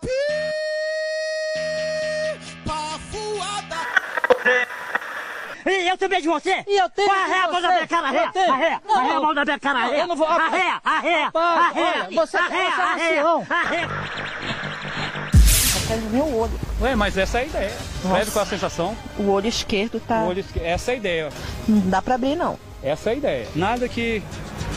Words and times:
pi. 0.00 0.08
E 5.66 5.88
eu 5.88 5.98
também 5.98 6.20
de 6.22 6.28
você? 6.28 6.64
E 6.66 6.80
eu 6.80 6.88
tenho 6.88 7.10
Arreia 7.10 7.42
a 7.44 7.46
de 7.46 7.52
mão 7.52 7.60
da 7.62 7.68
você. 7.68 7.74
minha 7.74 7.86
cara, 7.88 8.08
arreia, 8.08 8.80
Não, 8.86 8.96
arreia 8.96 9.16
a 9.16 9.20
mão 9.20 9.34
da 9.34 9.44
minha 9.44 9.58
cara, 9.58 9.78
Não, 9.78 9.86
arreia, 9.86 10.00
eu 10.02 10.06
não 10.06 10.16
vou- 10.16 10.26
arreia, 10.26 10.80
arreia, 10.84 11.24
Rapaz, 11.26 11.66
arreia, 11.66 12.04
olha, 12.06 12.20
você- 12.20 12.36
é 12.38 12.40
arreia. 12.40 13.88
Quero 15.86 16.00
ver 16.08 16.20
o 16.20 16.36
olho. 16.38 16.60
Ué, 16.80 16.94
mas 16.94 17.16
essa 17.18 17.38
é 17.38 17.42
a 17.42 17.44
ideia. 17.44 17.76
Leve 18.12 18.30
com 18.30 18.38
a 18.40 18.46
sensação. 18.46 18.96
O 19.18 19.30
olho 19.30 19.46
esquerdo 19.46 20.00
tá. 20.00 20.20
O 20.22 20.28
olho 20.28 20.40
esque- 20.40 20.60
Essa 20.60 20.92
é 20.92 20.94
a 20.94 20.96
ideia. 20.96 21.28
Não 21.66 21.80
dá 21.90 22.00
pra 22.00 22.14
abrir, 22.14 22.36
não. 22.36 22.58
Essa 22.82 23.10
é 23.10 23.12
a 23.12 23.16
ideia. 23.16 23.48
Nada 23.54 23.88
que 23.88 24.22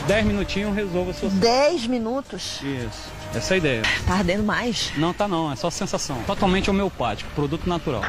10 0.06 0.24
minutinhos 0.26 0.74
resolva 0.74 1.10
a 1.12 1.14
sua. 1.14 1.28
10 1.30 1.86
minutos. 1.86 2.60
Isso. 2.62 3.10
Essa 3.34 3.54
é 3.54 3.56
a 3.56 3.58
ideia. 3.58 3.82
Tá 4.06 4.14
ardendo 4.14 4.42
mais. 4.42 4.92
Não 4.96 5.12
tá 5.12 5.26
não, 5.26 5.50
é 5.52 5.56
só 5.56 5.70
sensação. 5.70 6.22
Totalmente 6.24 6.70
homeopático, 6.70 7.30
produto 7.34 7.68
natural. 7.68 8.02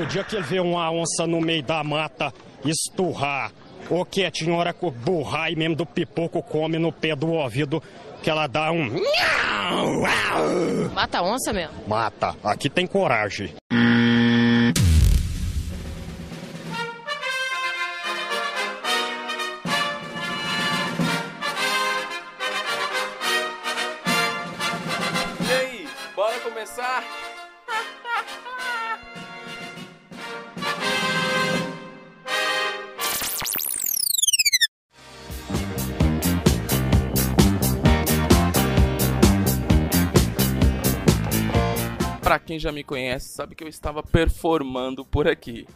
O 0.00 0.06
dia 0.06 0.24
que 0.24 0.36
ele 0.36 0.44
vê 0.44 0.60
uma 0.60 0.90
onça 0.90 1.26
no 1.26 1.40
meio 1.40 1.62
da 1.62 1.82
mata 1.82 2.32
esturrar, 2.64 3.50
ou 3.90 4.04
quietinho, 4.06 4.54
hora 4.54 4.72
que 4.72 4.86
o 4.86 4.90
burrai 4.90 5.54
mesmo 5.54 5.74
do 5.76 5.84
pipoco 5.84 6.42
come 6.42 6.78
no 6.78 6.92
pé 6.92 7.16
do 7.16 7.32
ouvido, 7.32 7.82
que 8.22 8.30
ela 8.30 8.46
dá 8.46 8.70
um. 8.70 8.88
Mata 10.94 11.18
a 11.18 11.22
onça 11.22 11.52
mesmo. 11.52 11.74
Mata. 11.86 12.36
Aqui 12.44 12.70
tem 12.70 12.86
coragem. 12.86 13.54
Pra 42.32 42.38
quem 42.38 42.58
já 42.58 42.72
me 42.72 42.82
conhece, 42.82 43.28
sabe 43.28 43.54
que 43.54 43.62
eu 43.62 43.68
estava 43.68 44.02
performando 44.02 45.04
por 45.04 45.28
aqui. 45.28 45.68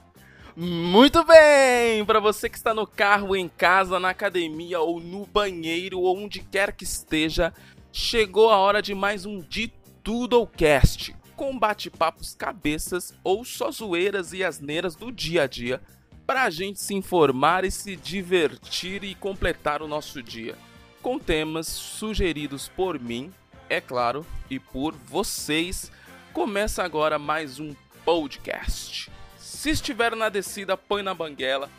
Muito 0.56 1.22
bem! 1.22 2.02
Para 2.06 2.18
você 2.18 2.48
que 2.48 2.56
está 2.56 2.72
no 2.72 2.86
carro, 2.86 3.36
em 3.36 3.46
casa, 3.46 4.00
na 4.00 4.08
academia 4.08 4.80
ou 4.80 4.98
no 4.98 5.26
banheiro 5.26 6.00
ou 6.00 6.16
onde 6.16 6.40
quer 6.40 6.72
que 6.72 6.82
esteja, 6.82 7.52
chegou 7.92 8.48
a 8.48 8.56
hora 8.56 8.80
de 8.80 8.94
mais 8.94 9.26
um 9.26 9.42
De 9.42 9.70
Tudocast, 10.02 11.14
com 11.36 11.58
bate-papos 11.58 12.34
cabeças 12.34 13.12
ou 13.22 13.44
só 13.44 13.70
zoeiras 13.70 14.32
e 14.32 14.42
asneiras 14.42 14.96
do 14.96 15.12
dia 15.12 15.42
a 15.42 15.46
dia, 15.46 15.78
para 16.26 16.44
a 16.44 16.48
gente 16.48 16.80
se 16.80 16.94
informar 16.94 17.66
e 17.66 17.70
se 17.70 17.96
divertir 17.96 19.04
e 19.04 19.14
completar 19.14 19.82
o 19.82 19.86
nosso 19.86 20.22
dia, 20.22 20.56
com 21.02 21.18
temas 21.18 21.66
sugeridos 21.66 22.66
por 22.66 22.98
mim, 22.98 23.30
é 23.68 23.78
claro, 23.78 24.24
e 24.48 24.58
por 24.58 24.94
vocês. 24.94 25.92
Começa 26.36 26.84
agora 26.84 27.18
mais 27.18 27.58
um 27.58 27.74
podcast. 28.04 29.10
Se 29.38 29.70
estiver 29.70 30.14
na 30.14 30.28
descida, 30.28 30.76
põe 30.76 31.02
na 31.02 31.14
banguela, 31.14 31.70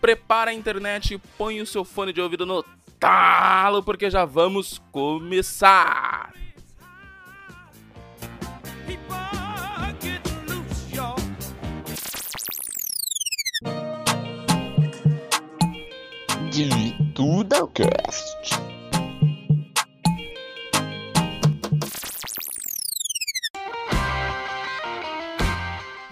prepara 0.00 0.52
a 0.52 0.54
internet 0.54 1.12
e 1.12 1.18
põe 1.18 1.60
o 1.60 1.66
seu 1.66 1.84
fone 1.84 2.14
de 2.14 2.22
ouvido 2.22 2.46
no 2.46 2.64
talo, 2.98 3.82
porque 3.82 4.08
já 4.08 4.24
vamos 4.24 4.80
começar! 4.90 6.32
De 16.50 17.12
Tudocast. 17.12 18.25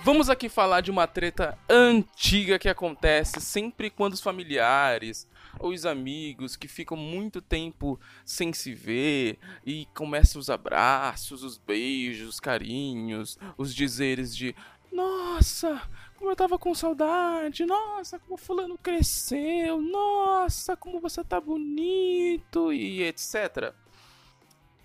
Vamos 0.05 0.29
aqui 0.29 0.51
falar 0.51 0.83
de 0.83 0.91
uma 0.91 1.07
treta 1.07 1.57
antiga 1.67 2.59
que 2.59 2.69
acontece 2.69 3.41
sempre 3.41 3.89
quando 3.89 4.13
os 4.13 4.21
familiares 4.21 5.27
ou 5.59 5.71
os 5.71 5.87
amigos 5.87 6.57
que 6.57 6.69
ficam 6.69 6.95
muito 6.95 7.41
tempo 7.41 7.99
sem 8.23 8.53
se 8.53 8.75
ver 8.75 9.39
e 9.65 9.87
começam 9.95 10.39
os 10.39 10.51
abraços, 10.51 11.43
os 11.43 11.57
beijos, 11.57 12.29
os 12.29 12.39
carinhos, 12.39 13.39
os 13.57 13.75
dizeres 13.75 14.37
de 14.37 14.55
nossa, 14.93 15.81
como 16.19 16.31
eu 16.31 16.37
tava 16.37 16.59
com 16.59 16.75
saudade, 16.75 17.65
nossa, 17.65 18.19
como 18.19 18.37
fulano 18.37 18.77
cresceu, 18.77 19.81
nossa, 19.81 20.77
como 20.77 21.01
você 21.01 21.25
tá 21.25 21.41
bonito 21.41 22.71
e 22.75 23.03
etc. 23.05 23.73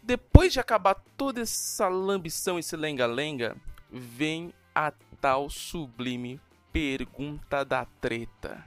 Depois 0.01 0.53
de 0.53 0.61
acabar 0.61 0.95
toda 1.17 1.41
essa 1.41 1.89
lambição, 1.89 2.57
esse 2.57 2.77
lenga-lenga, 2.77 3.57
vem 3.91 4.53
a 4.73 4.93
tal 5.21 5.49
sublime 5.49 6.39
pergunta 6.71 7.65
da 7.65 7.85
treta. 7.85 8.65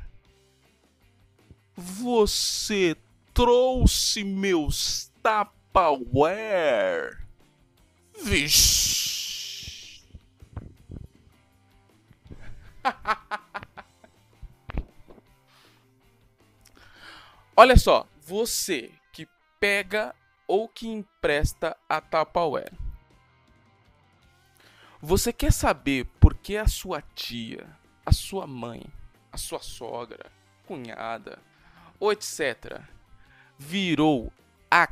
Você 1.75 2.95
trouxe 3.33 4.23
meus 4.23 5.11
Tupperware? 5.23 7.19
Vixe. 8.23 10.03
Olha 17.57 17.77
só, 17.77 18.07
você 18.21 18.93
que 19.13 19.27
pega 19.59 20.15
ou 20.47 20.69
que 20.69 20.87
empresta 20.89 21.77
a 21.89 22.01
Tupperware. 22.01 22.73
Você 25.01 25.33
quer 25.33 25.53
saber 25.53 26.07
por 26.43 26.47
que 26.47 26.57
a 26.57 26.67
sua 26.67 27.01
tia, 27.01 27.65
a 28.05 28.11
sua 28.11 28.49
mãe, 28.49 28.83
a 29.31 29.37
sua 29.37 29.61
sogra, 29.61 30.33
cunhada, 30.67 31.41
ou 32.01 32.11
etc, 32.11 32.81
virou 33.57 34.33
a 34.69 34.89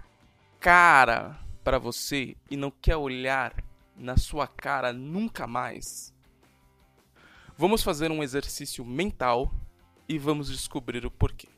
cara 0.60 1.36
para 1.64 1.76
você 1.76 2.36
e 2.48 2.56
não 2.56 2.70
quer 2.70 2.96
olhar 2.96 3.52
na 3.96 4.16
sua 4.16 4.46
cara 4.46 4.92
nunca 4.92 5.48
mais? 5.48 6.14
Vamos 7.58 7.82
fazer 7.82 8.12
um 8.12 8.22
exercício 8.22 8.84
mental 8.84 9.52
e 10.08 10.18
vamos 10.18 10.48
descobrir 10.48 11.04
o 11.04 11.10
porquê. 11.10 11.48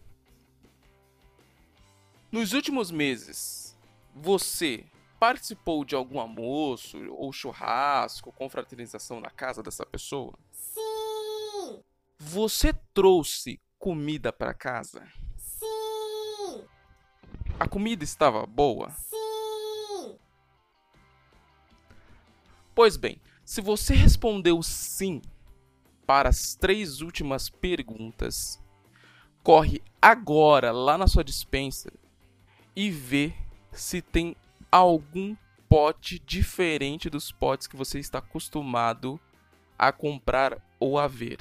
Nos 2.30 2.54
últimos 2.54 2.90
meses, 2.90 3.78
você 4.14 4.86
participou 5.22 5.84
de 5.84 5.94
algum 5.94 6.18
almoço 6.18 6.98
ou 7.12 7.32
churrasco, 7.32 8.32
confraternização 8.32 9.20
na 9.20 9.30
casa 9.30 9.62
dessa 9.62 9.86
pessoa? 9.86 10.36
Sim! 10.50 11.80
Você 12.18 12.74
trouxe 12.92 13.60
comida 13.78 14.32
para 14.32 14.52
casa? 14.52 15.06
Sim! 15.36 16.64
A 17.56 17.68
comida 17.68 18.02
estava 18.02 18.44
boa? 18.44 18.90
Sim! 18.90 20.18
Pois 22.74 22.96
bem, 22.96 23.20
se 23.44 23.60
você 23.60 23.94
respondeu 23.94 24.60
sim 24.60 25.22
para 26.04 26.30
as 26.30 26.56
três 26.56 27.00
últimas 27.00 27.48
perguntas, 27.48 28.60
corre 29.44 29.80
agora 30.00 30.72
lá 30.72 30.98
na 30.98 31.06
sua 31.06 31.22
dispensa 31.22 31.92
e 32.74 32.90
vê 32.90 33.32
se 33.70 34.02
tem 34.02 34.34
algum 34.72 35.36
pote 35.68 36.18
diferente 36.18 37.10
dos 37.10 37.30
potes 37.30 37.66
que 37.66 37.76
você 37.76 37.98
está 37.98 38.18
acostumado 38.18 39.20
a 39.78 39.92
comprar 39.92 40.58
ou 40.80 40.98
a 40.98 41.06
ver. 41.06 41.38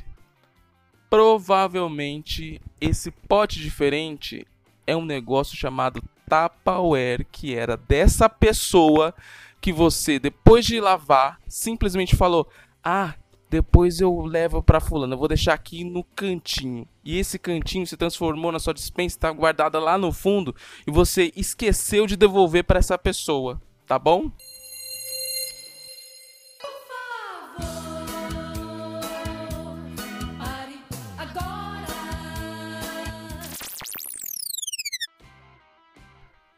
Provavelmente 1.09 2.61
esse 2.79 3.09
pote 3.09 3.59
diferente 3.59 4.45
é 4.85 4.95
um 4.95 5.05
negócio 5.05 5.55
chamado 5.57 6.03
Tupperware, 6.29 7.25
que 7.31 7.55
era 7.55 7.75
dessa 7.75 8.29
pessoa 8.29 9.13
que 9.59 9.71
você, 9.71 10.17
depois 10.17 10.65
de 10.65 10.79
lavar, 10.79 11.39
simplesmente 11.47 12.15
falou: 12.15 12.49
Ah, 12.83 13.13
depois 13.51 13.99
eu 13.99 14.21
levo 14.21 14.63
pra 14.63 14.79
fulano, 14.79 15.13
eu 15.13 15.17
vou 15.17 15.27
deixar 15.27 15.53
aqui 15.53 15.83
no 15.83 16.05
cantinho. 16.05 16.87
E 17.03 17.19
esse 17.19 17.37
cantinho 17.37 17.85
se 17.85 17.97
transformou 17.97 18.49
na 18.49 18.59
sua 18.59 18.73
dispensa, 18.73 19.17
está 19.17 19.29
guardada 19.29 19.77
lá 19.77 19.97
no 19.97 20.13
fundo 20.13 20.55
e 20.87 20.91
você 20.91 21.33
esqueceu 21.35 22.07
de 22.07 22.15
devolver 22.15 22.63
para 22.63 22.79
essa 22.79 22.97
pessoa, 22.97 23.61
tá 23.85 23.99
bom? 23.99 24.31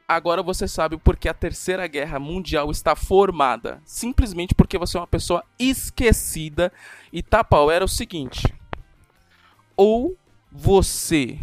Agora! 0.07 0.43
Você 0.43 0.67
sabe 0.67 0.97
por 0.97 1.17
que 1.17 1.29
a 1.29 1.33
Terceira 1.33 1.87
Guerra 1.87 2.19
Mundial 2.19 2.69
está 2.71 2.95
formada. 2.95 3.81
Simplesmente 3.85 4.53
porque 4.55 4.77
você 4.77 4.97
é 4.97 4.99
uma 4.99 5.07
pessoa 5.07 5.43
esquecida. 5.57 6.71
E 7.11 7.21
Tapauera 7.21 7.83
é 7.83 7.85
o 7.85 7.89
seguinte: 7.89 8.53
ou 9.75 10.17
você 10.51 11.39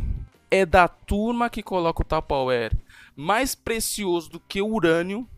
é 0.50 0.66
da 0.66 0.88
turma 0.88 1.48
que 1.48 1.62
coloca 1.62 2.02
o 2.02 2.04
Tupperware 2.04 2.76
mais 3.16 3.54
precioso 3.54 4.30
do 4.30 4.40
que 4.40 4.62
o 4.62 4.68
urânio, 4.68 5.28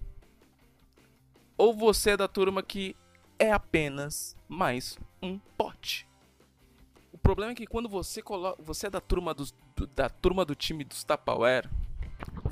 ou 1.58 1.74
você 1.74 2.10
é 2.10 2.16
da 2.16 2.28
turma 2.28 2.62
que 2.62 2.96
é 3.38 3.52
apenas 3.52 4.36
mais 4.48 4.98
um 5.20 5.38
pote. 5.56 6.06
O 7.12 7.18
problema 7.18 7.52
é 7.52 7.54
que 7.54 7.66
quando 7.66 7.88
você 7.88 8.22
coloca, 8.22 8.62
você 8.62 8.86
é 8.86 8.90
da 8.90 9.00
turma 9.00 9.34
dos, 9.34 9.52
do, 9.76 9.86
da 9.88 10.08
turma 10.08 10.44
do 10.44 10.54
time 10.54 10.84
dos 10.84 11.04
Tupperware, 11.04 11.68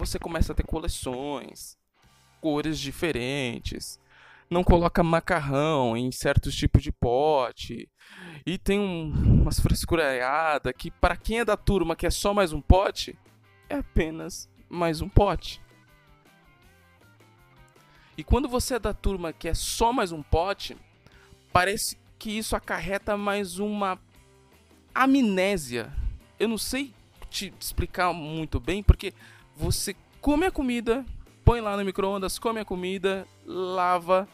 você 0.01 0.19
começa 0.19 0.53
a 0.53 0.55
ter 0.55 0.65
coleções, 0.65 1.77
cores 2.41 2.79
diferentes, 2.79 4.01
não 4.49 4.65
coloca 4.65 5.03
macarrão 5.03 5.97
em 5.97 6.11
certos 6.11 6.57
tipos 6.57 6.83
de 6.83 6.91
pote. 6.91 7.89
E 8.45 8.59
tem 8.59 8.81
um, 8.81 9.43
umas 9.43 9.61
frescuraiadas 9.61 10.73
que, 10.77 10.91
para 10.91 11.17
quem 11.17 11.41
é 11.41 11.45
da 11.45 11.57
turma 11.57 11.95
que 11.95 12.07
é 12.07 12.11
só 12.11 12.33
mais 12.33 12.53
um 12.53 12.61
pote, 12.61 13.17
é 13.69 13.77
apenas 13.77 14.49
mais 14.69 15.03
um 15.03 15.09
pote. 15.09 15.61
E 18.17 18.25
quando 18.25 18.49
você 18.49 18.75
é 18.75 18.79
da 18.79 18.95
turma 18.95 19.33
que 19.33 19.49
é 19.49 19.55
só 19.55 19.93
mais 19.93 20.13
um 20.13 20.23
pote, 20.23 20.77
parece 21.53 21.99
que 22.19 22.37
isso 22.37 22.57
acarreta 22.57 23.17
mais 23.17 23.59
uma 23.59 23.99
amnésia. 24.95 25.93
Eu 26.39 26.49
não 26.49 26.59
sei 26.59 26.93
te 27.31 27.55
explicar 27.61 28.13
muito 28.13 28.59
bem, 28.59 28.83
porque 28.83 29.15
você 29.61 29.95
come 30.23 30.47
a 30.47 30.51
comida, 30.51 31.05
põe 31.45 31.61
lá 31.61 31.77
no 31.77 31.85
micro-ondas, 31.85 32.39
come 32.39 32.61
a 32.61 32.65
comida, 32.65 33.27
lava. 33.45 34.27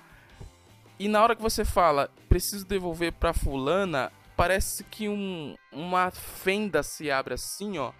E 0.99 1.09
na 1.09 1.21
hora 1.21 1.35
que 1.35 1.43
você 1.43 1.65
fala, 1.65 2.09
preciso 2.29 2.65
devolver 2.65 3.13
pra 3.13 3.35
fulana, 3.35 4.13
parece 4.37 4.85
que 4.85 5.09
um, 5.09 5.57
uma 5.73 6.13
fenda 6.13 6.83
se 6.83 7.11
abre 7.11 7.35
assim, 7.35 7.77
ó. 7.77 7.93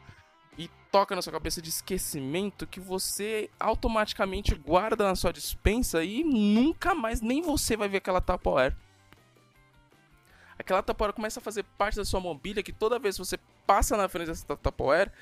E 0.57 0.71
toca 0.91 1.17
na 1.17 1.21
sua 1.21 1.33
cabeça 1.33 1.61
de 1.61 1.69
esquecimento 1.69 2.65
que 2.65 2.79
você 2.79 3.51
automaticamente 3.59 4.55
guarda 4.55 5.05
na 5.05 5.17
sua 5.17 5.33
dispensa 5.33 6.05
e 6.05 6.23
nunca 6.23 6.95
mais, 6.95 7.21
nem 7.21 7.43
você 7.43 7.77
vai 7.77 7.89
ver 7.89 7.99
aquela 7.99 8.21
Tupperware. 8.21 8.77
Aquela 10.57 10.83
Tupperware 10.83 11.15
começa 11.15 11.41
a 11.41 11.43
fazer 11.43 11.65
parte 11.77 11.97
da 11.97 12.05
sua 12.05 12.21
mobília 12.21 12.63
que 12.63 12.73
toda 12.73 13.01
vez 13.01 13.17
que 13.17 13.25
você 13.25 13.39
passa 13.67 13.97
na 13.97 14.09
frente 14.09 14.29
dessa 14.29 14.47
Tupperware, 14.57 15.13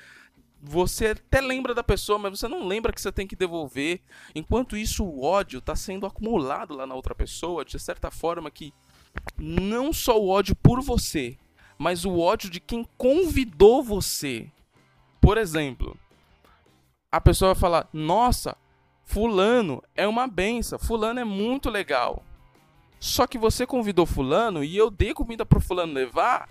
você 0.67 1.07
até 1.07 1.41
lembra 1.41 1.73
da 1.73 1.83
pessoa, 1.83 2.17
mas 2.17 2.39
você 2.39 2.47
não 2.47 2.67
lembra 2.67 2.91
que 2.91 2.99
você 2.99 3.11
tem 3.11 3.27
que 3.27 3.35
devolver. 3.35 4.01
Enquanto 4.33 4.75
isso, 4.75 5.03
o 5.03 5.23
ódio 5.23 5.59
está 5.59 5.75
sendo 5.75 6.05
acumulado 6.05 6.75
lá 6.75 6.87
na 6.87 6.95
outra 6.95 7.13
pessoa, 7.13 7.63
de 7.63 7.79
certa 7.79 8.09
forma 8.09 8.49
que 8.49 8.73
não 9.37 9.93
só 9.93 10.19
o 10.19 10.27
ódio 10.27 10.55
por 10.55 10.81
você, 10.81 11.37
mas 11.77 12.03
o 12.05 12.19
ódio 12.19 12.49
de 12.49 12.59
quem 12.59 12.85
convidou 12.97 13.83
você. 13.83 14.49
Por 15.21 15.37
exemplo, 15.37 15.97
a 17.11 17.21
pessoa 17.21 17.53
vai 17.53 17.59
falar: 17.59 17.89
Nossa, 17.93 18.57
Fulano 19.03 19.83
é 19.95 20.07
uma 20.07 20.27
benção, 20.27 20.79
Fulano 20.79 21.19
é 21.19 21.23
muito 21.23 21.69
legal. 21.69 22.23
Só 22.99 23.27
que 23.27 23.37
você 23.37 23.67
convidou 23.67 24.05
Fulano 24.05 24.63
e 24.63 24.75
eu 24.75 24.89
dei 24.89 25.13
comida 25.13 25.45
pro 25.45 25.61
Fulano 25.61 25.93
levar 25.93 26.49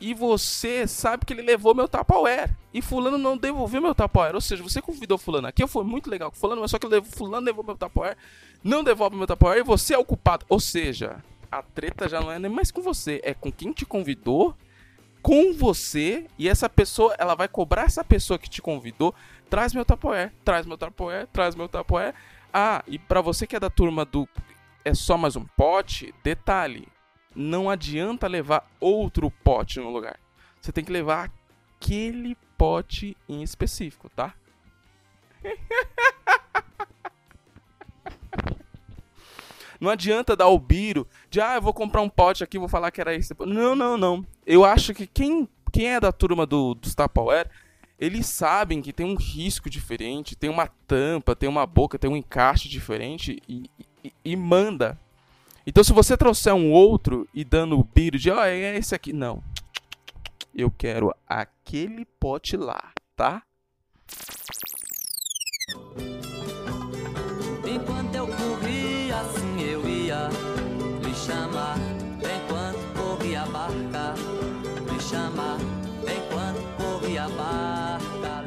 e 0.00 0.14
você 0.14 0.86
sabe 0.86 1.24
que 1.24 1.32
ele 1.32 1.42
levou 1.42 1.74
meu 1.74 1.88
Tupperware. 1.88 2.50
E 2.72 2.80
fulano 2.80 3.18
não 3.18 3.36
devolveu 3.36 3.80
meu 3.80 3.94
Tupperware. 3.94 4.34
Ou 4.34 4.40
seja, 4.40 4.62
você 4.62 4.80
convidou 4.80 5.18
fulano 5.18 5.48
aqui, 5.48 5.66
foi 5.66 5.84
muito 5.84 6.08
legal 6.08 6.30
com 6.30 6.36
fulano, 6.36 6.60
mas 6.60 6.70
só 6.70 6.78
que 6.78 6.86
levou, 6.86 7.10
fulano 7.10 7.44
levou 7.44 7.64
meu 7.64 7.76
Tupperware, 7.76 8.16
não 8.62 8.84
devolve 8.84 9.16
meu 9.16 9.26
Tupperware 9.26 9.60
e 9.60 9.64
você 9.64 9.94
é 9.94 9.98
o 9.98 10.04
culpado. 10.04 10.46
Ou 10.48 10.60
seja, 10.60 11.22
a 11.50 11.62
treta 11.62 12.08
já 12.08 12.20
não 12.20 12.30
é 12.30 12.38
nem 12.38 12.50
mais 12.50 12.70
com 12.70 12.80
você, 12.80 13.20
é 13.24 13.34
com 13.34 13.50
quem 13.50 13.72
te 13.72 13.84
convidou, 13.84 14.54
com 15.22 15.52
você, 15.52 16.26
e 16.38 16.48
essa 16.48 16.68
pessoa, 16.68 17.14
ela 17.18 17.34
vai 17.34 17.48
cobrar 17.48 17.82
essa 17.82 18.04
pessoa 18.04 18.38
que 18.38 18.48
te 18.48 18.62
convidou, 18.62 19.14
traz 19.50 19.74
meu 19.74 19.84
Tupperware, 19.84 20.32
traz 20.44 20.64
meu 20.64 20.78
Tupperware, 20.78 21.26
traz 21.32 21.54
meu 21.54 21.68
Tupperware. 21.68 22.14
Ah, 22.52 22.82
e 22.86 22.98
para 22.98 23.20
você 23.20 23.46
que 23.46 23.56
é 23.56 23.60
da 23.60 23.68
turma 23.68 24.04
do 24.04 24.28
é 24.84 24.94
só 24.94 25.18
mais 25.18 25.36
um 25.36 25.44
pote, 25.44 26.14
detalhe, 26.22 26.88
não 27.38 27.70
adianta 27.70 28.26
levar 28.26 28.68
outro 28.80 29.30
pote 29.30 29.78
no 29.78 29.90
lugar. 29.90 30.18
Você 30.60 30.72
tem 30.72 30.84
que 30.84 30.90
levar 30.90 31.30
aquele 31.76 32.36
pote 32.56 33.16
em 33.28 33.44
específico, 33.44 34.10
tá? 34.10 34.34
Não 39.80 39.88
adianta 39.90 40.34
dar 40.34 40.48
o 40.48 40.58
biro 40.58 41.06
de, 41.30 41.40
ah, 41.40 41.54
eu 41.54 41.62
vou 41.62 41.72
comprar 41.72 42.02
um 42.02 42.08
pote 42.08 42.42
aqui, 42.42 42.58
vou 42.58 42.66
falar 42.66 42.90
que 42.90 43.00
era 43.00 43.14
esse. 43.14 43.32
Não, 43.46 43.76
não, 43.76 43.96
não. 43.96 44.26
Eu 44.44 44.64
acho 44.64 44.92
que 44.92 45.06
quem, 45.06 45.48
quem 45.72 45.94
é 45.94 46.00
da 46.00 46.10
turma 46.10 46.44
do, 46.44 46.74
dos 46.74 46.96
Tupperware, 46.96 47.48
eles 47.96 48.26
sabem 48.26 48.82
que 48.82 48.92
tem 48.92 49.06
um 49.06 49.14
risco 49.14 49.70
diferente, 49.70 50.34
tem 50.34 50.50
uma 50.50 50.66
tampa, 50.66 51.36
tem 51.36 51.48
uma 51.48 51.64
boca, 51.64 51.96
tem 51.96 52.10
um 52.10 52.16
encaixe 52.16 52.68
diferente 52.68 53.40
e, 53.48 53.70
e, 54.02 54.12
e 54.24 54.34
manda 54.34 54.98
então, 55.68 55.84
se 55.84 55.92
você 55.92 56.16
trouxer 56.16 56.54
um 56.54 56.72
outro 56.72 57.28
e 57.34 57.44
dando 57.44 57.78
o 57.78 57.84
biro 57.84 58.18
de, 58.18 58.30
ó, 58.30 58.40
oh, 58.40 58.44
é 58.44 58.78
esse 58.78 58.94
aqui. 58.94 59.12
Não. 59.12 59.44
Eu 60.54 60.70
quero 60.70 61.14
aquele 61.26 62.06
pote 62.06 62.56
lá, 62.56 62.90
tá? 63.14 63.42
Enquanto 67.70 68.14
eu 68.14 68.26
corria 68.28 69.20
assim 69.20 69.60
eu 69.60 69.86
ia 69.86 70.30
lhe 71.04 71.14
chamar. 71.14 71.76
Enquanto 72.16 72.94
corria 72.96 73.42
a 73.42 73.46
barca, 73.46 74.14
lhe 74.90 75.00
chamar. 75.02 75.58
Enquanto 76.00 76.76
corria 76.78 77.24
a 77.24 77.28
barca. 77.28 78.46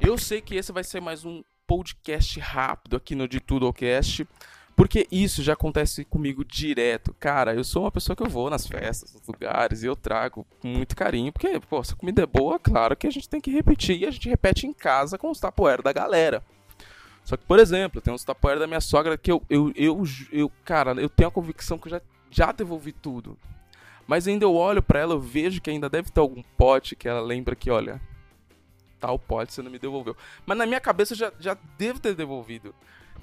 Eu 0.00 0.16
sei 0.16 0.40
que 0.40 0.54
esse 0.54 0.72
vai 0.72 0.84
ser 0.84 1.02
mais 1.02 1.22
um 1.26 1.44
podcast 1.66 2.38
rápido 2.40 2.96
aqui 2.96 3.14
no 3.14 3.28
De 3.28 3.40
Tudo 3.40 3.66
ao 3.66 3.72
Cast. 3.72 4.26
Porque 4.74 5.06
isso 5.12 5.42
já 5.42 5.52
acontece 5.52 6.04
comigo 6.04 6.44
direto. 6.44 7.14
Cara, 7.20 7.54
eu 7.54 7.62
sou 7.62 7.82
uma 7.82 7.90
pessoa 7.90 8.16
que 8.16 8.22
eu 8.22 8.28
vou 8.28 8.48
nas 8.48 8.66
festas, 8.66 9.12
nos 9.12 9.26
lugares, 9.26 9.82
e 9.82 9.86
eu 9.86 9.94
trago 9.94 10.46
com 10.60 10.68
muito 10.68 10.96
carinho. 10.96 11.32
Porque, 11.32 11.60
pô, 11.60 11.84
se 11.84 11.92
a 11.92 11.96
comida 11.96 12.22
é 12.22 12.26
boa, 12.26 12.58
claro 12.58 12.96
que 12.96 13.06
a 13.06 13.10
gente 13.10 13.28
tem 13.28 13.40
que 13.40 13.50
repetir. 13.50 14.00
E 14.00 14.06
a 14.06 14.10
gente 14.10 14.28
repete 14.28 14.66
em 14.66 14.72
casa 14.72 15.18
com 15.18 15.30
os 15.30 15.38
tapoeiros 15.38 15.84
da 15.84 15.92
galera. 15.92 16.42
Só 17.24 17.36
que, 17.36 17.44
por 17.44 17.58
exemplo, 17.58 18.00
tem 18.00 18.12
uns 18.12 18.24
tapoeiros 18.24 18.60
da 18.60 18.66
minha 18.66 18.80
sogra 18.80 19.16
que 19.16 19.30
eu, 19.30 19.42
eu, 19.48 19.72
eu, 19.76 20.02
eu, 20.32 20.50
cara, 20.64 20.92
eu 21.00 21.08
tenho 21.08 21.28
a 21.28 21.32
convicção 21.32 21.78
que 21.78 21.86
eu 21.86 21.92
já, 21.92 22.00
já 22.30 22.50
devolvi 22.50 22.92
tudo. 22.92 23.38
Mas 24.06 24.26
ainda 24.26 24.44
eu 24.44 24.54
olho 24.54 24.82
para 24.82 25.00
ela, 25.00 25.14
eu 25.14 25.20
vejo 25.20 25.60
que 25.60 25.70
ainda 25.70 25.88
deve 25.88 26.10
ter 26.10 26.20
algum 26.20 26.42
pote 26.56 26.96
que 26.96 27.08
ela 27.08 27.20
lembra 27.20 27.54
que, 27.54 27.70
olha, 27.70 28.00
tal 29.02 29.18
pote 29.18 29.52
você 29.52 29.60
não 29.60 29.70
me 29.70 29.80
devolveu. 29.80 30.16
Mas 30.46 30.56
na 30.56 30.64
minha 30.64 30.80
cabeça 30.80 31.12
eu 31.12 31.18
já, 31.18 31.32
já 31.40 31.58
devo 31.76 31.98
ter 31.98 32.14
devolvido. 32.14 32.72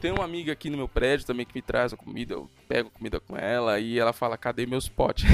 Tem 0.02 0.12
uma 0.12 0.26
amiga 0.26 0.52
aqui 0.52 0.70
no 0.70 0.76
meu 0.76 0.90
prédio 0.90 1.26
também 1.26 1.46
que 1.46 1.56
me 1.56 1.62
traz 1.62 1.94
a 1.94 1.98
comida, 1.98 2.34
eu 2.34 2.50
pego 2.68 2.90
comida 2.90 3.20
com 3.20 3.38
ela 3.38 3.80
e 3.80 3.98
ela 3.98 4.12
fala, 4.12 4.38
cadê 4.38 4.66
meus 4.66 4.90
potes? 4.90 5.26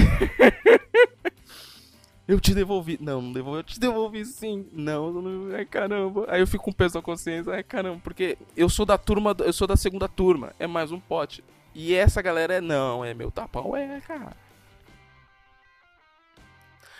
eu 2.27 2.39
te 2.39 2.53
devolvi. 2.53 2.97
Não, 3.01 3.21
não 3.21 3.33
devolvi. 3.33 3.59
Eu 3.59 3.63
te 3.63 3.79
devolvi 3.79 4.23
sim. 4.23 4.67
Não, 4.71 5.11
não, 5.11 5.55
ai 5.55 5.65
caramba. 5.65 6.25
Aí 6.27 6.41
eu 6.41 6.47
fico 6.47 6.65
com 6.65 6.71
peso 6.71 6.95
na 6.95 7.01
consciência, 7.01 7.51
ai 7.51 7.63
caramba, 7.63 7.99
porque 8.03 8.37
eu 8.55 8.69
sou 8.69 8.85
da 8.85 8.97
turma, 8.99 9.35
eu 9.39 9.53
sou 9.53 9.67
da 9.67 9.75
segunda 9.75 10.07
turma, 10.07 10.53
é 10.59 10.67
mais 10.67 10.91
um 10.91 10.99
pote. 10.99 11.43
E 11.73 11.93
essa 11.93 12.21
galera 12.21 12.53
é 12.53 12.61
não, 12.61 13.03
é 13.03 13.13
meu 13.15 13.31
tapão, 13.31 13.75
é, 13.75 13.99
cara. 14.01 14.37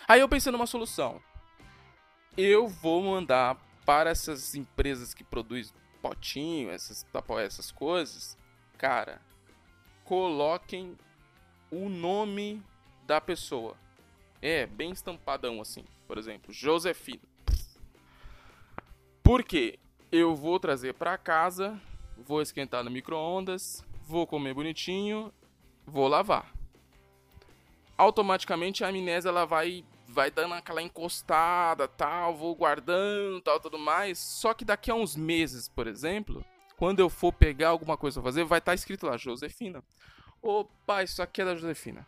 Aí 0.08 0.20
eu 0.20 0.30
pensei 0.30 0.52
numa 0.52 0.68
solução 0.68 1.22
eu 2.38 2.68
vou 2.68 3.01
mandar 3.01 3.58
para 3.86 4.10
essas 4.10 4.56
empresas 4.56 5.13
que 5.13 5.24
produzem 5.24 5.74
potinho, 6.01 6.70
essas, 6.70 7.06
essas 7.44 7.72
coisas, 7.72 8.38
cara, 8.77 9.22
coloquem 10.04 10.98
o 11.72 11.89
nome 11.89 12.62
da 13.06 13.20
pessoa. 13.20 13.75
É, 14.42 14.65
bem 14.65 14.92
estampadão 14.92 15.62
assim. 15.62 15.84
Por 16.08 16.18
exemplo, 16.18 16.54
Josefina. 16.54 17.22
Por 19.24 19.44
quê? 19.44 19.80
Eu 20.12 20.36
vou 20.36 20.60
trazer 20.60 20.94
para 20.94 21.18
casa, 21.18 21.80
vou 22.15 22.42
esquentar 22.42 22.84
no 22.84 22.92
micro-ondas, 22.92 23.84
vou 24.06 24.27
comer 24.27 24.54
bonitinho, 24.54 25.34
vou 25.86 26.08
lavar. 26.08 26.54
Automaticamente 27.98 28.84
a 28.84 28.89
amnésia 28.89 29.30
ela 29.30 29.46
vai 29.46 29.84
vai 30.15 30.31
dando 30.31 30.53
aquela 30.53 30.81
encostada, 30.81 31.89
tal, 31.89 32.34
vou 32.34 32.55
guardando, 32.55 33.41
tal, 33.41 33.60
tudo 33.60 33.77
mais. 33.77 34.17
Só 34.17 34.53
que 34.53 34.63
daqui 34.63 34.89
a 34.89 34.95
uns 34.95 35.13
meses, 35.13 35.67
por 35.67 35.88
exemplo, 35.88 36.43
quando 36.77 37.01
eu 37.01 37.10
for 37.10 37.34
pegar 37.34 37.69
alguma 37.69 37.98
coisa 37.98 38.22
pra 38.22 38.31
fazer, 38.31 38.45
vai 38.45 38.60
estar 38.60 38.72
tá 38.72 38.75
escrito 38.75 39.05
lá 39.05 39.17
Josefina. 39.17 39.84
Opa, 40.41 41.03
isso 41.03 41.22
aqui 41.22 41.41
é 41.41 41.45
da 41.45 41.55
Josefina. 41.55 42.07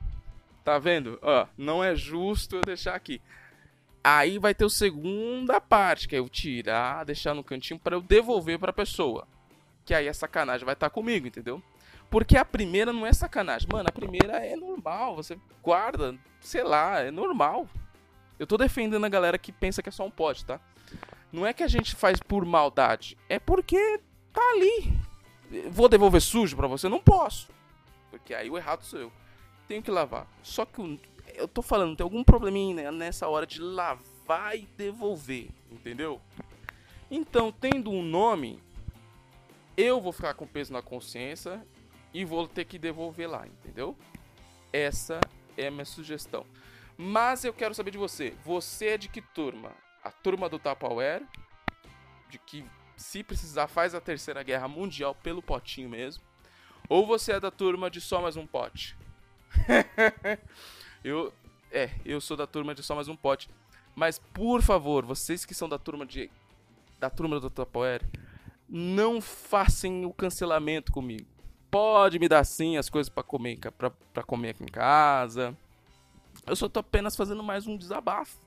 Tá 0.63 0.79
vendo? 0.79 1.19
Ó, 1.21 1.47
não 1.57 1.83
é 1.83 1.95
justo 1.95 2.55
eu 2.55 2.61
deixar 2.61 2.95
aqui. 2.95 3.21
Aí 4.01 4.39
vai 4.39 4.55
ter 4.55 4.65
a 4.65 4.69
segunda 4.69 5.59
parte, 5.59 6.07
que 6.07 6.15
é 6.15 6.19
eu 6.19 6.29
tirar, 6.29 7.03
deixar 7.03 7.33
no 7.33 7.43
cantinho 7.43 7.79
para 7.79 7.95
eu 7.95 8.01
devolver 8.01 8.57
para 8.57 8.69
a 8.69 8.73
pessoa. 8.73 9.27
Que 9.83 9.93
aí 9.93 10.07
a 10.07 10.13
sacanagem 10.13 10.63
vai 10.63 10.73
estar 10.73 10.89
comigo, 10.89 11.27
entendeu? 11.27 11.61
Porque 12.09 12.37
a 12.37 12.45
primeira 12.45 12.93
não 12.93 13.05
é 13.05 13.11
sacanagem. 13.11 13.67
Mano, 13.69 13.89
a 13.89 13.91
primeira 13.91 14.45
é 14.45 14.55
normal. 14.55 15.15
Você 15.17 15.37
guarda, 15.61 16.17
sei 16.39 16.63
lá, 16.63 17.01
é 17.01 17.11
normal. 17.11 17.67
Eu 18.39 18.46
tô 18.46 18.58
defendendo 18.58 19.06
a 19.06 19.10
galera 19.10 19.38
que 19.38 19.51
pensa 19.51 19.82
que 19.82 19.89
é 19.89 19.91
só 19.91 20.06
um 20.06 20.12
pote, 20.12 20.46
tá? 20.46 20.60
Não 21.32 21.46
é 21.46 21.53
que 21.53 21.63
a 21.63 21.67
gente 21.67 21.96
faz 21.96 22.20
por 22.20 22.46
maldade. 22.46 23.17
É 23.27 23.39
porque 23.39 24.00
tá 24.32 24.41
ali. 24.53 24.94
Vou 25.70 25.89
devolver 25.89 26.22
sujo 26.22 26.56
pra 26.56 26.67
você? 26.67 26.88
Não 26.88 27.00
posso. 27.00 27.50
Porque 28.12 28.34
aí 28.34 28.50
o 28.50 28.58
errado 28.58 28.84
sou 28.84 29.00
eu. 29.00 29.12
Tenho 29.67 29.82
que 29.82 29.91
lavar. 29.91 30.27
Só 30.44 30.65
que 30.65 31.00
eu 31.36 31.48
tô 31.48 31.62
falando, 31.62 31.96
tem 31.96 32.03
algum 32.03 32.24
probleminha 32.24 32.91
nessa 32.91 33.27
hora 33.27 33.46
de 33.46 33.62
lavar 33.62 34.56
e 34.56 34.67
devolver. 34.77 35.50
Entendeu? 35.72 36.22
Então, 37.10 37.51
tendo 37.51 37.91
um 37.91 38.03
nome, 38.03 38.60
eu 39.75 40.01
vou 40.01 40.12
ficar 40.12 40.34
com 40.34 40.46
peso 40.46 40.74
na 40.74 40.82
consciência 40.82 41.65
e 42.13 42.25
vou 42.25 42.48
ter 42.48 42.65
que 42.65 42.77
devolver 42.77 43.29
lá, 43.29 43.46
entendeu? 43.48 43.96
Essa 44.74 45.20
é 45.56 45.67
a 45.67 45.72
minha 45.72 45.86
sugestão. 45.86 46.46
Mas 46.98 47.46
eu 47.46 47.54
quero 47.54 47.75
saber 47.75 47.92
de 47.92 47.98
você. 47.98 48.34
Você 48.44 48.88
é 48.88 48.98
de 48.98 49.08
que 49.08 49.22
turma? 49.22 49.72
A 50.04 50.10
turma 50.10 50.50
do 50.50 50.58
Tupperware? 50.58 51.24
De 52.30 52.39
que 52.39 52.66
se 52.96 53.24
precisar 53.24 53.68
faz 53.68 53.94
a 53.94 54.01
terceira 54.01 54.42
guerra 54.42 54.68
mundial 54.68 55.13
pelo 55.13 55.42
potinho 55.42 55.89
mesmo? 55.89 56.24
Ou 56.89 57.06
você 57.06 57.34
é 57.34 57.39
da 57.39 57.51
turma 57.51 57.89
de 57.89 58.01
só 58.01 58.22
mais 58.22 58.36
um 58.36 58.48
pote? 58.48 58.98
eu 61.04 61.32
é, 61.72 61.92
eu 62.06 62.20
sou 62.20 62.36
da 62.36 62.48
turma 62.48 62.74
de 62.74 62.82
só 62.82 62.96
mais 62.96 63.08
um 63.08 63.16
pote. 63.16 63.50
Mas 63.96 64.20
por 64.34 64.62
favor, 64.62 65.06
vocês 65.06 65.46
que 65.46 65.54
são 65.54 65.70
da 65.70 65.77
turma 65.77 66.06
de 66.06 66.32
da 67.00 67.12
turma 67.12 67.39
do 67.39 67.50
Tupperware, 67.50 68.01
não 68.68 69.22
façam 69.22 70.06
o 70.06 70.13
cancelamento 70.13 70.92
comigo. 70.92 71.27
Pode 71.70 72.18
me 72.18 72.27
dar 72.27 72.44
sim 72.44 72.77
as 72.77 72.89
coisas 72.89 73.10
pra 73.10 73.22
comer, 73.22 73.60
pra 74.13 74.24
comer 74.24 74.50
aqui 74.50 74.63
em 74.63 74.68
casa. 74.68 75.56
Eu 76.46 76.56
só 76.56 76.70
tô 76.70 76.79
apenas 76.79 77.15
fazendo 77.15 77.44
mais 77.44 77.65
um 77.67 77.77
desabafo. 77.77 78.39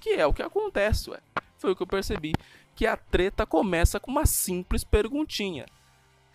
Que 0.00 0.10
é 0.10 0.26
o 0.26 0.32
que 0.32 0.42
acontece, 0.42 1.10
ué. 1.10 1.20
Foi 1.58 1.72
o 1.72 1.76
que 1.76 1.82
eu 1.82 1.86
percebi. 1.86 2.32
Que 2.74 2.86
a 2.86 2.96
treta 2.96 3.46
começa 3.46 4.00
com 4.00 4.10
uma 4.10 4.26
simples 4.26 4.84
perguntinha. 4.84 5.66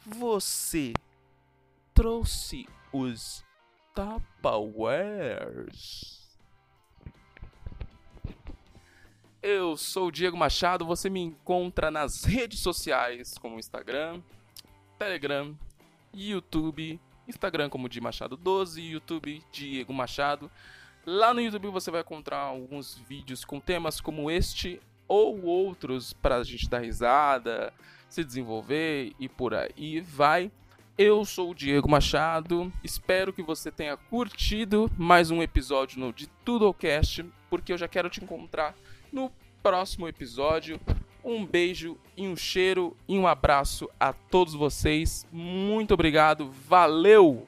Você 0.05 0.93
trouxe 1.93 2.67
os 2.93 3.43
Tupperwares? 3.93 5.17
Eu 9.41 9.77
sou 9.77 10.07
o 10.07 10.11
Diego 10.11 10.37
Machado, 10.37 10.85
você 10.85 11.09
me 11.09 11.19
encontra 11.21 11.89
nas 11.89 12.23
redes 12.23 12.59
sociais 12.59 13.37
como 13.37 13.59
Instagram, 13.59 14.21
Telegram, 14.97 15.57
YouTube, 16.13 16.99
Instagram 17.27 17.69
como 17.69 17.89
Di 17.89 18.01
Machado 18.01 18.35
12, 18.35 18.81
YouTube 18.81 19.43
Diego 19.51 19.93
Machado. 19.93 20.51
Lá 21.09 21.33
no 21.33 21.39
YouTube 21.39 21.69
você 21.69 21.89
vai 21.89 22.01
encontrar 22.01 22.39
alguns 22.39 22.97
vídeos 23.07 23.45
com 23.45 23.61
temas 23.61 24.01
como 24.01 24.29
este 24.29 24.81
ou 25.07 25.41
outros 25.45 26.11
para 26.11 26.35
a 26.35 26.43
gente 26.43 26.69
dar 26.69 26.79
risada, 26.79 27.73
se 28.09 28.25
desenvolver 28.25 29.13
e 29.17 29.29
por 29.29 29.53
aí 29.53 30.01
vai. 30.01 30.51
Eu 30.97 31.23
sou 31.23 31.51
o 31.51 31.55
Diego 31.55 31.89
Machado, 31.89 32.69
espero 32.83 33.31
que 33.31 33.41
você 33.41 33.71
tenha 33.71 33.95
curtido 33.95 34.91
mais 34.97 35.31
um 35.31 35.41
episódio 35.41 35.97
no 35.97 36.11
De 36.11 36.27
Tudocast, 36.43 37.23
porque 37.49 37.71
eu 37.71 37.77
já 37.77 37.87
quero 37.87 38.09
te 38.09 38.21
encontrar 38.21 38.75
no 39.09 39.31
próximo 39.63 40.09
episódio. 40.09 40.77
Um 41.23 41.45
beijo 41.45 41.97
e 42.17 42.27
um 42.27 42.35
cheiro 42.35 42.97
e 43.07 43.17
um 43.17 43.25
abraço 43.25 43.89
a 43.97 44.11
todos 44.11 44.53
vocês. 44.53 45.25
Muito 45.31 45.93
obrigado, 45.93 46.51
valeu! 46.51 47.47